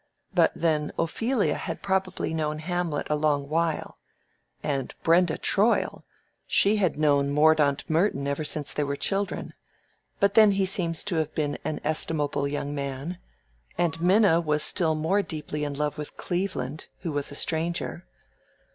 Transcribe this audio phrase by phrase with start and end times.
[0.33, 3.99] But then Ophelia had probably known Hamlet a long while;
[4.63, 9.53] and Brenda Troil—she had known Mordaunt Merton ever since they were children;
[10.19, 13.19] but then he seems to have been an estimable young man;
[13.77, 18.07] and Minna was still more deeply in love with Cleveland, who was a stranger.